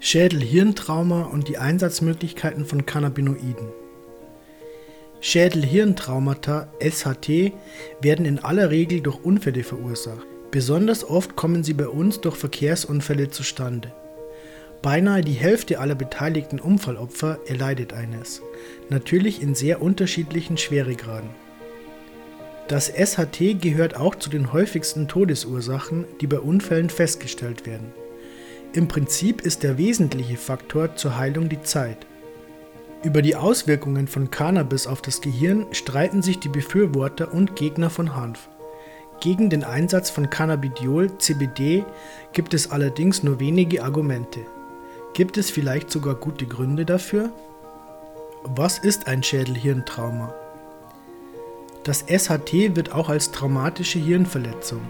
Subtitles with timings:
[0.00, 3.68] Schädel-Hirntrauma und die Einsatzmöglichkeiten von Cannabinoiden.
[5.20, 7.52] Schädel-Hirntraumata (SHT)
[8.00, 10.24] werden in aller Regel durch Unfälle verursacht.
[10.52, 13.92] Besonders oft kommen sie bei uns durch Verkehrsunfälle zustande.
[14.82, 18.40] Beinahe die Hälfte aller beteiligten Unfallopfer erleidet eines,
[18.90, 21.30] natürlich in sehr unterschiedlichen Schweregraden.
[22.68, 27.92] Das SHT gehört auch zu den häufigsten Todesursachen, die bei Unfällen festgestellt werden.
[28.74, 32.06] Im Prinzip ist der wesentliche Faktor zur Heilung die Zeit.
[33.02, 38.14] Über die Auswirkungen von Cannabis auf das Gehirn streiten sich die Befürworter und Gegner von
[38.14, 38.48] Hanf.
[39.20, 41.84] Gegen den Einsatz von Cannabidiol (CBD)
[42.32, 44.40] gibt es allerdings nur wenige Argumente.
[45.14, 47.32] Gibt es vielleicht sogar gute Gründe dafür?
[48.44, 50.34] Was ist ein Schädel-Hirntrauma?
[51.84, 54.82] Das SHT wird auch als traumatische Hirnverletzung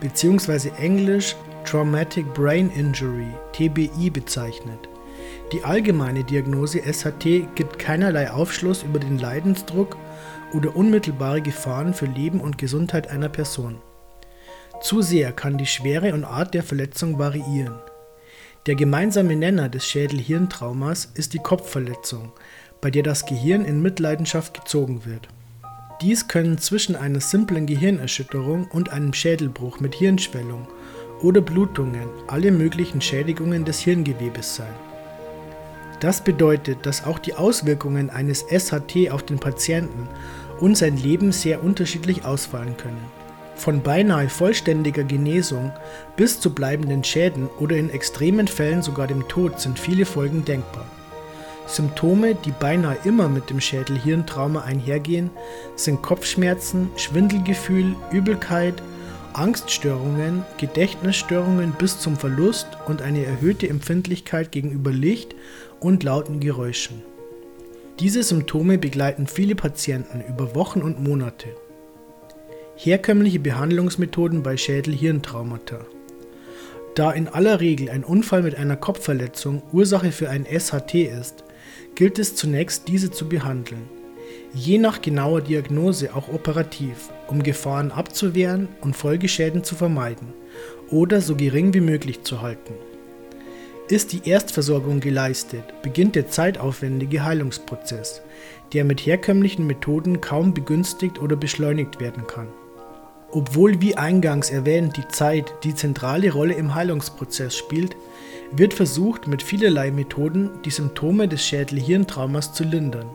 [0.00, 0.70] bzw.
[0.78, 4.88] englisch Traumatic Brain Injury (TBI) bezeichnet.
[5.50, 9.96] Die allgemeine Diagnose SHT gibt keinerlei Aufschluss über den Leidensdruck
[10.52, 13.80] oder unmittelbare Gefahren für Leben und Gesundheit einer Person.
[14.82, 17.78] Zu sehr kann die Schwere und Art der Verletzung variieren.
[18.66, 22.32] Der gemeinsame Nenner des Schädel-Hirntraumas ist die Kopfverletzung,
[22.82, 25.28] bei der das Gehirn in Mitleidenschaft gezogen wird.
[26.02, 30.68] Dies können zwischen einer simplen Gehirnerschütterung und einem Schädelbruch mit Hirnschwellung
[31.22, 34.74] oder Blutungen alle möglichen Schädigungen des Hirngewebes sein.
[36.00, 40.08] Das bedeutet, dass auch die Auswirkungen eines SHT auf den Patienten
[40.60, 43.04] und sein Leben sehr unterschiedlich ausfallen können.
[43.56, 45.72] Von beinahe vollständiger Genesung
[46.16, 50.86] bis zu bleibenden Schäden oder in extremen Fällen sogar dem Tod sind viele Folgen denkbar.
[51.66, 55.30] Symptome, die beinahe immer mit dem Schädel-Hirntrauma einhergehen,
[55.76, 58.82] sind Kopfschmerzen, Schwindelgefühl, Übelkeit,
[59.34, 65.34] Angststörungen, Gedächtnisstörungen bis zum Verlust und eine erhöhte Empfindlichkeit gegenüber Licht
[65.80, 67.02] und lauten Geräuschen.
[67.98, 71.48] Diese Symptome begleiten viele Patienten über Wochen und Monate.
[72.76, 75.80] Herkömmliche Behandlungsmethoden bei Schädel-Hirntraumata.
[76.94, 81.42] Da in aller Regel ein Unfall mit einer Kopfverletzung Ursache für ein SHT ist,
[81.96, 83.88] gilt es zunächst diese zu behandeln,
[84.54, 90.32] je nach genauer Diagnose auch operativ, um Gefahren abzuwehren und Folgeschäden zu vermeiden
[90.90, 92.74] oder so gering wie möglich zu halten.
[93.88, 98.22] Ist die Erstversorgung geleistet, beginnt der zeitaufwendige Heilungsprozess,
[98.72, 102.48] der mit herkömmlichen Methoden kaum begünstigt oder beschleunigt werden kann.
[103.30, 107.96] Obwohl wie eingangs erwähnt die Zeit die zentrale Rolle im Heilungsprozess spielt,
[108.52, 113.10] wird versucht, mit vielerlei Methoden die Symptome des Schädel-Hirntraumas zu lindern.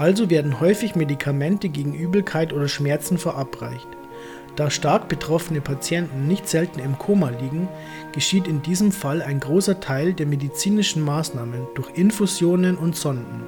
[0.00, 3.86] Also werden häufig Medikamente gegen Übelkeit oder Schmerzen verabreicht.
[4.56, 7.68] Da stark betroffene Patienten nicht selten im Koma liegen,
[8.12, 13.42] geschieht in diesem Fall ein großer Teil der medizinischen Maßnahmen durch Infusionen und Sonden.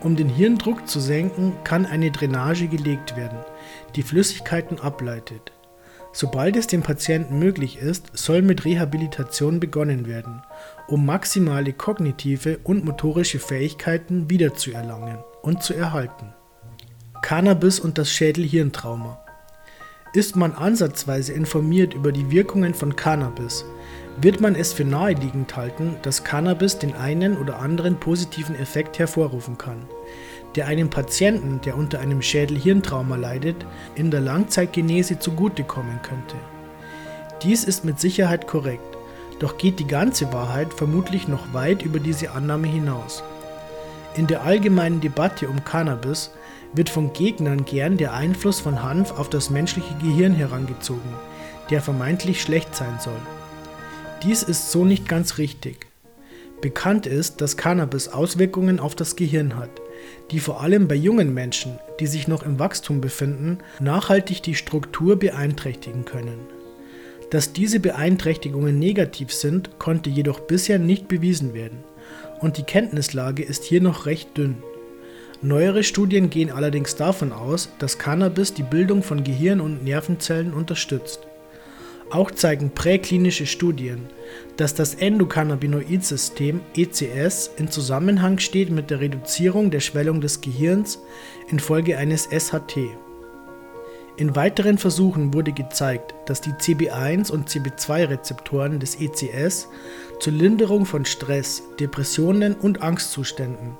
[0.00, 3.38] Um den Hirndruck zu senken, kann eine Drainage gelegt werden,
[3.96, 5.50] die Flüssigkeiten ableitet.
[6.12, 10.42] Sobald es dem Patienten möglich ist, soll mit Rehabilitation begonnen werden,
[10.86, 16.32] um maximale kognitive und motorische Fähigkeiten wiederzuerlangen und zu erhalten.
[17.20, 19.18] Cannabis und das Schädel-Hirntrauma.
[20.14, 23.64] Ist man ansatzweise informiert über die Wirkungen von Cannabis,
[24.20, 29.56] wird man es für naheliegend halten, dass Cannabis den einen oder anderen positiven Effekt hervorrufen
[29.56, 29.86] kann
[30.54, 33.56] der einem Patienten, der unter einem Schädel-Hirntrauma leidet,
[33.94, 36.36] in der Langzeitgenese zugutekommen könnte.
[37.42, 38.96] Dies ist mit Sicherheit korrekt,
[39.38, 43.24] doch geht die ganze Wahrheit vermutlich noch weit über diese Annahme hinaus.
[44.14, 46.30] In der allgemeinen Debatte um Cannabis
[46.74, 51.14] wird von Gegnern gern der Einfluss von Hanf auf das menschliche Gehirn herangezogen,
[51.70, 53.20] der vermeintlich schlecht sein soll.
[54.22, 55.86] Dies ist so nicht ganz richtig.
[56.60, 59.70] Bekannt ist, dass Cannabis Auswirkungen auf das Gehirn hat,
[60.30, 65.18] die vor allem bei jungen Menschen, die sich noch im Wachstum befinden, nachhaltig die Struktur
[65.18, 66.38] beeinträchtigen können.
[67.30, 71.82] Dass diese Beeinträchtigungen negativ sind, konnte jedoch bisher nicht bewiesen werden,
[72.42, 74.62] und die Kenntnislage ist hier noch recht dünn.
[75.40, 81.20] Neuere Studien gehen allerdings davon aus, dass Cannabis die Bildung von Gehirn und Nervenzellen unterstützt.
[82.10, 84.02] Auch zeigen präklinische Studien,
[84.56, 90.98] dass das Endokannabinoid-System ECS in Zusammenhang steht mit der Reduzierung der Schwellung des Gehirns
[91.50, 92.78] infolge eines SHT.
[94.18, 99.68] In weiteren Versuchen wurde gezeigt, dass die CB1 und CB2-Rezeptoren des ECS
[100.20, 103.78] zur Linderung von Stress, Depressionen und Angstzuständen,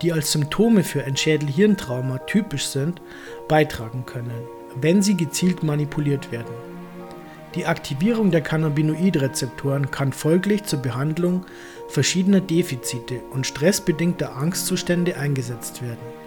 [0.00, 3.02] die als Symptome für ein Schädel-Hirntrauma typisch sind,
[3.46, 4.48] beitragen können,
[4.80, 6.54] wenn sie gezielt manipuliert werden.
[7.54, 11.44] Die Aktivierung der Cannabinoidrezeptoren kann folglich zur Behandlung
[11.88, 16.24] verschiedener Defizite und stressbedingter Angstzustände eingesetzt werden.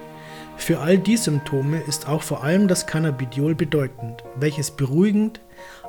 [0.57, 5.39] Für all die Symptome ist auch vor allem das Cannabidiol bedeutend, welches beruhigend,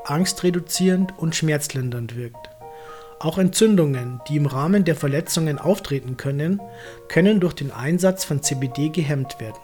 [0.05, 2.50] angstreduzierend und schmerzlindernd wirkt.
[3.19, 6.61] Auch Entzündungen, die im Rahmen der Verletzungen auftreten können,
[7.09, 9.59] können durch den Einsatz von CBD gehemmt werden.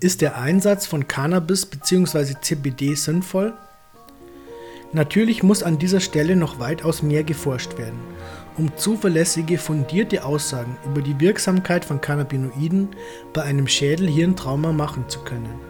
[0.00, 2.34] Ist der Einsatz von Cannabis bzw.
[2.40, 3.52] CBD sinnvoll?
[4.92, 7.98] Natürlich muss an dieser Stelle noch weitaus mehr geforscht werden,
[8.58, 12.88] um zuverlässige, fundierte Aussagen über die Wirksamkeit von Cannabinoiden
[13.32, 15.60] bei einem Schädel-Hirntrauma machen zu können.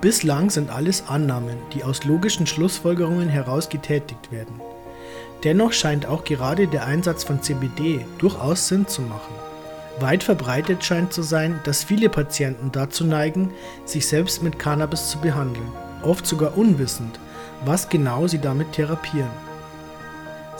[0.00, 4.60] Bislang sind alles Annahmen, die aus logischen Schlussfolgerungen heraus getätigt werden.
[5.44, 9.34] Dennoch scheint auch gerade der Einsatz von CBD durchaus Sinn zu machen.
[10.00, 13.50] Weit verbreitet scheint zu sein, dass viele Patienten dazu neigen,
[13.84, 15.70] sich selbst mit Cannabis zu behandeln,
[16.02, 17.20] oft sogar unwissend,
[17.64, 19.49] was genau sie damit therapieren.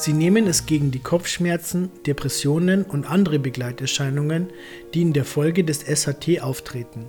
[0.01, 4.47] Sie nehmen es gegen die Kopfschmerzen, Depressionen und andere Begleiterscheinungen,
[4.95, 7.05] die in der Folge des SHT auftreten.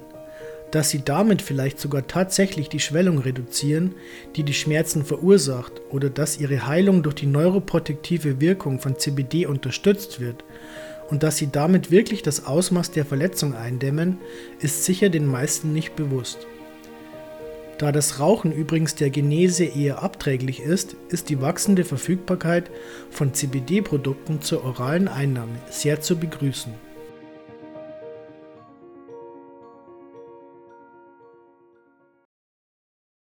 [0.71, 3.95] Dass sie damit vielleicht sogar tatsächlich die Schwellung reduzieren,
[4.35, 10.19] die die Schmerzen verursacht, oder dass ihre Heilung durch die neuroprotektive Wirkung von CBD unterstützt
[10.19, 10.43] wird
[11.09, 14.17] und dass sie damit wirklich das Ausmaß der Verletzung eindämmen,
[14.59, 16.45] ist sicher den meisten nicht bewusst.
[17.81, 22.69] Da das Rauchen übrigens der Genese eher abträglich ist, ist die wachsende Verfügbarkeit
[23.09, 26.90] von CBD-Produkten zur oralen Einnahme sehr zu begrüßen.